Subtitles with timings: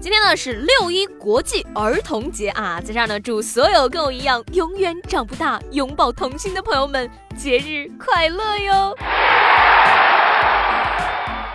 [0.00, 8.94] 今天呢是六一国际儿童节啊，在这儿呢祝所有跟我一样永远长不大、永葆童心的朋友们节日快乐哟。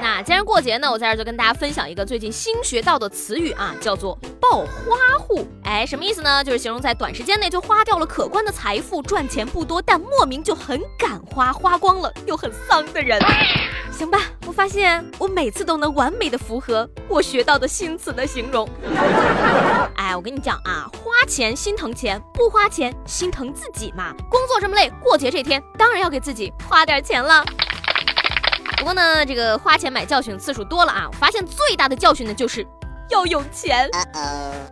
[0.00, 5.46] 那既然过节呢，我在这儿就跟大家分享一个最近新学到的词语啊，叫做“暴花户”。
[5.62, 6.42] 哎，什么意思呢？
[6.42, 13.20] 就是形容在短时间内就花掉了可观的财富，赚钱不多，但莫名就很敢花，花光了又很丧的人。
[13.92, 18.68] 行吧，我发现我每次都能完美的符合我学到的新词的形容。
[19.94, 24.12] 哎，我跟你讲啊，花钱心疼钱，不花钱心疼自己嘛。
[24.30, 27.44] 工作这么累，过节这天当然要给自己花点钱了。
[28.78, 32.66] 不过呢，这个花钱买教训次数多了啊，我发现最大的教训呢就是。
[33.12, 33.88] 要有钱。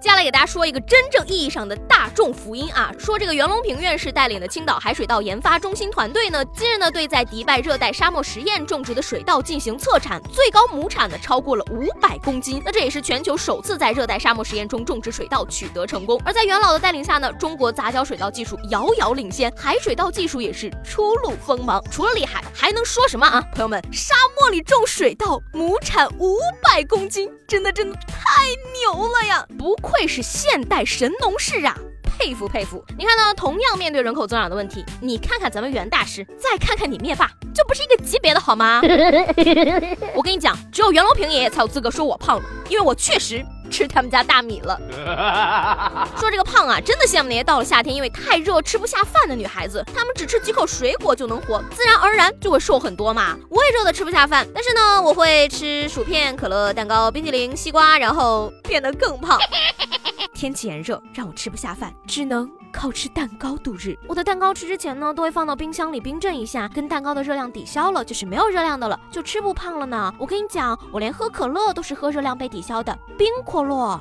[0.00, 16.20] 接下来给大家说一个真正意义上的大众福音啊，说这个袁隆平院士带领的青岛海水稻研发中心团队呢，今日呢对在迪拜热带沙漠实验种植的水稻进行测产，最高亩产呢超过了五百公斤，那这也是全球首次在热带沙漠实验中种植水稻取得成功。
[16.24, 21.82] 而在袁老的带领下呢，中国杂交水稻技术遥遥领先，海水稻技术也是初露锋芒。
[21.90, 23.42] 除了厉害，还能说什么啊？
[23.52, 28.27] 朋友们，沙漠里种水稻，亩产五百公斤，真的真的太。
[28.38, 28.44] 太
[28.94, 29.44] 牛了呀！
[29.58, 32.84] 不愧是现代神农氏啊，佩服佩服！
[32.96, 33.34] 你看呢？
[33.34, 38.80] 同样面对人口增长的问题，你看看咱们袁大师，再看看你灭霸，这不是一个级别的好吗？
[40.14, 43.44] 我跟你讲，只有袁隆平爷爷才有资格说我胖了，因为我确实。
[43.68, 44.78] 吃他们家大米了。
[46.18, 53.36] 说这个胖啊，真的羡慕那些到了夏天因为太热吃不下饭的女孩子，她们只吃几口水果就能活，自然而然就会瘦很多嘛。
[53.50, 59.38] 我也热的吃不下饭，但是呢，我会吃薯片、可乐、蛋糕、冰淇淋、西瓜，然后变得更胖。
[60.38, 63.98] 天气炎热，让我吃不下饭，只能靠吃蛋糕度日。
[64.06, 70.14] 我的蛋糕吃之前呢，都会放到冰箱里冰镇一下，跟蛋糕的热量抵消了，就是没有热量的了，就吃不胖了呢。
[70.16, 73.98] 我跟你讲，我连喝可乐都是喝热量被抵消的冰可乐。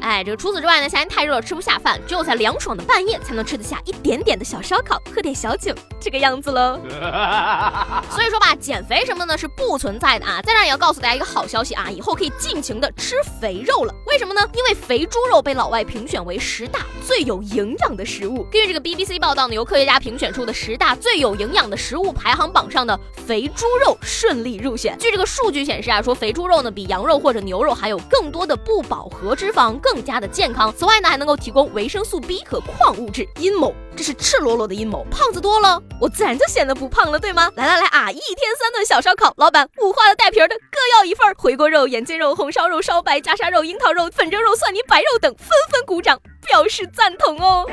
[0.00, 6.80] 哎，这个除此之外呢，夏天太热了吃不下饭，只有在凉爽的半夜才能吃得下一点点的小烧烤，喝点小酒，这个样子喽。
[8.10, 10.40] 所以说吧，减肥什么的呢是不存在的啊。
[10.42, 13.94] 在这也要告诉大家一个好消息啊，以后可以尽情的吃肥肉了。
[14.06, 14.40] 为什么呢？
[14.54, 18.44] 因为肥猪肉被老外评选为十大最有营养的食物。
[18.50, 24.96] 根据这个 BBC 报道呢，由科学家评选出的十大最有营养的食物排行榜上的肥猪肉顺利入选。
[24.98, 29.78] 据这个数据显示啊，说肥猪肉呢比羊肉或者牛肉含有更多的不饱和脂肪。
[29.80, 33.26] 更更加的健康，此外呢，还能够提供维生素 B 和矿物质。
[33.40, 35.04] 阴谋，这是赤裸裸的阴谋。
[35.10, 37.50] 胖子多了，我自然就显得不胖了，对吗？
[37.56, 47.66] 来来来啊，一天三顿小烧烤，老板五花的带皮的各要一份，回锅肉、眼镜肉、红烧肉、烧白、夹沙肉、樱桃肉、粉蒸肉、蒜泥白肉等，纷纷鼓掌表示赞同哦。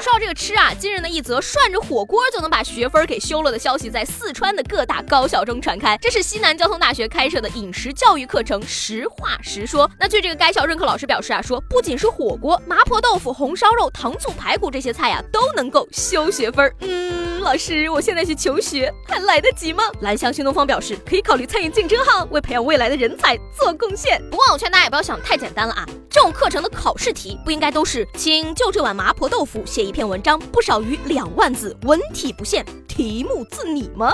[0.00, 5.98] 说到这个吃啊，今日呢一则涮着火锅就能把学分给修了的消息，在四川的各大高校中传开。
[6.00, 9.90] 这是西南交通大学开设的饮食教育课程，实话实说。
[9.98, 16.72] 那据这个该校任课老师表示啊，说不仅是火锅、麻婆豆腐、红烧肉、糖醋排骨这些菜呀，都能够修学分。
[16.80, 19.82] 嗯，老师，我现在去求学还来得及吗？
[20.00, 24.22] 蓝翔新东方表示可以考虑参与竞争哈，为培养未来的人才做贡献。
[24.30, 29.88] 不过我劝大家也不要想太简单了啊，这种课程的考试题不应该都是请就这碗麻婆豆腐写。
[29.88, 34.12] 一篇文章不少于两万字，文体不限，题目自拟吗？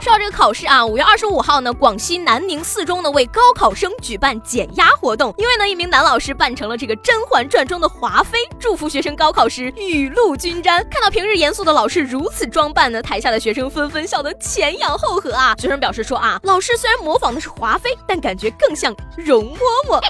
[0.00, 10.86] 说到这个考试啊，五月二十五号呢，广西南宁四中呢为高考生举办减压活动，因为呢一名男老师扮成了这个《甄嬛传》中的华妃，祝福学生高考时雨露均沾。
[10.90, 15.54] 看到平日严肃的老师如此装扮呢，台下的学生纷纷笑得前仰后合啊。
[15.58, 19.58] 学生表示说啊，老师虽然模仿的是华妃，但感觉更像容嬷
[19.88, 20.00] 嬷。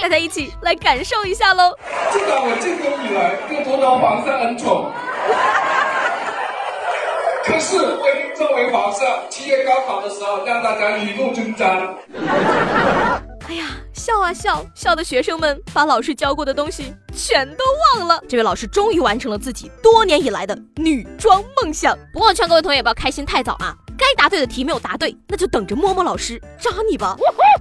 [0.00, 1.74] 大家一起来感受一下喽！
[2.10, 4.92] 自打我进宫以来，就得到皇上恩宠。
[7.44, 11.94] 可是我已经作为皇上，七月高考的时候让大家雨露均沾。
[13.48, 13.64] 哎呀，
[14.04, 17.64] 笑啊笑，笑的学生们把老师教过的东西全都
[17.96, 18.22] 忘了。
[18.28, 21.96] 这位老师终于完成了自己多年以来的女装梦想。
[22.12, 23.74] 不过劝各位同学也不要开心太早啊。
[23.96, 27.16] 该答对的题没有答对，那就等着摸摸老师扎你吧。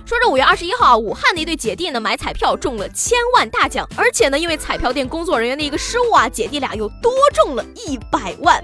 [0.05, 8.61] 说这五月二十一号，武汉的一对姐弟呢买彩票中了千万大奖，而且呢因为彩票店工作人员的一个失误啊，姐弟俩又多中了一百万。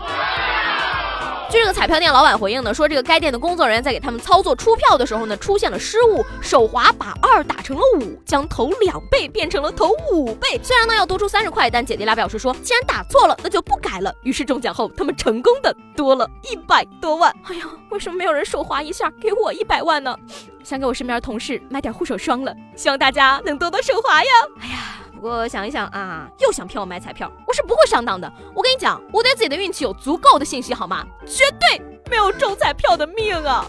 [1.49, 10.59] 据这个彩票店老板回应呢，说这个该店的工作人员在给他们操作出票的时候呢，出现了失误，手滑把二打成了五，将投两倍变成了投五倍。
[10.61, 14.13] 虽然呢要多出三十块，但姐弟俩表示说，既然打错了，那就不改了。
[14.21, 17.35] 于是中奖后，他们成功的多了一百多万。
[17.45, 20.15] 哎呀，为什么没有人手滑一下给我一百万呢？
[20.63, 24.29] 想给我身边的同事买点护手霜了，希望大家能多多手滑呀。
[24.61, 24.77] 哎呀。
[25.19, 28.31] 不过想一想啊，又想骗我买彩票，我是不会上当的。
[28.55, 31.05] 我跟你讲，我对自己的运气有足够的信心，好吗？
[31.25, 31.81] 绝对。
[32.09, 33.63] 没有中彩票的命啊！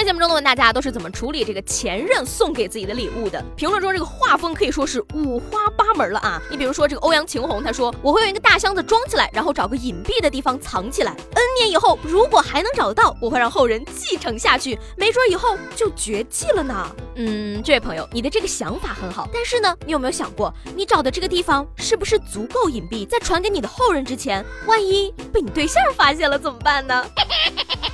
[0.00, 3.44] 在节目中的问大家都是怎么处理这个前任送给自己的礼物的？
[3.54, 6.42] 评论中这个画风可以说是五花八门了啊！
[6.50, 11.10] 你比如说这个欧阳晴红，他说我会用一个大箱子装起来，然后找个隐蔽的地方藏起来。
[11.34, 16.90] N 年以后如果还能找得到，我会让后人继承下去，没准以后就绝迹了呢。
[17.16, 23.06] 嗯，这位朋友，你的这个想法很好，但是呢，你有没有想过，你找的这个地方是不是足够隐蔽？
[23.06, 27.04] 在传给你的后人之前，万一被你对象发现了怎么办呢？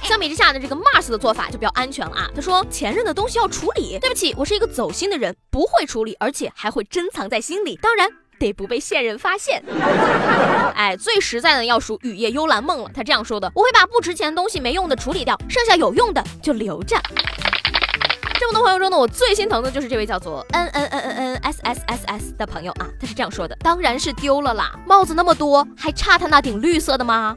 [0.07, 2.31] 相比之下呢，这个 Mars 的做法就比较安全了啊。
[2.35, 7.77] 他说前任的东西要处理，对不起，我是一个走心的人，不会处理，而且还会珍藏在心里。
[7.83, 8.09] 当然
[8.39, 9.63] 得不被现任发现。
[10.75, 12.91] 哎，最实在的要数雨夜幽兰梦了。
[12.95, 16.97] 他这样说的：我会把不值钱的东西、没用的处理掉，剩下有用的就留着。
[18.39, 22.87] 这么多朋友中呢，我最心疼的就是这位叫做 N N N N N S S S S 的朋友啊。
[23.01, 27.35] 他是这样说的：当然是丢了啦，帽子那么多，还差他那顶绿色的吗？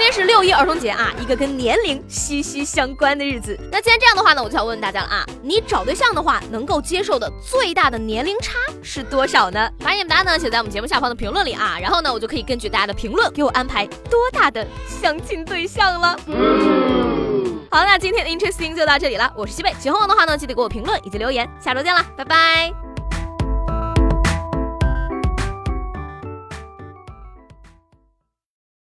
[0.00, 3.54] 今天是六一儿童节啊，一个跟年龄息息相关的日子。
[3.70, 9.70] 那既然这样的话呢，我就要问问大家了啊，你找对象的话，能够接受的最大的年龄差是多少呢？
[9.80, 16.18] 把你们答案呢写在我们节目下方的评论里啊，然后呢，我就可以根据大家的评论给我安排多大的相亲对象了。
[16.24, 22.89] 嗯好，那今天的 Interesting 就到这里了，我是西贝，喜欢我的话呢，记得给我评论以及留言，下周见啦，拜拜。